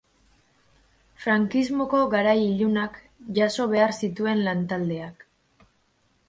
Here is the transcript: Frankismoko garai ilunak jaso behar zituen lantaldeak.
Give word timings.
Frankismoko 1.25 1.99
garai 2.13 2.35
ilunak 2.45 2.97
jaso 3.39 3.69
behar 3.75 3.95
zituen 4.01 4.43
lantaldeak. 4.49 5.29